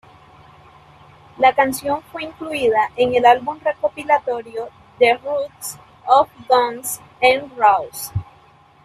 La 1.37 1.53
canción 1.53 2.01
fue 2.11 2.23
incluida 2.23 2.89
en 2.95 3.13
el 3.13 3.23
álbum 3.23 3.59
recopilatorio 3.63 4.69
""The 4.97 5.15
Roots 5.17 5.77
of 6.07 6.27
Guns 6.49 6.99
N' 7.21 7.51
Roses". 7.55 8.11